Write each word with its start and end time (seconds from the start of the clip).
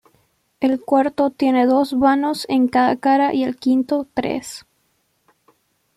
El 0.61 0.79
cuarto 0.83 1.29
tiene 1.29 1.67
dos 1.67 1.93
vanos 1.99 2.47
en 2.49 2.67
cada 2.69 2.95
cara 2.95 3.35
y 3.35 3.43
el 3.43 3.57
quinto, 3.57 4.07
tres. 4.15 4.65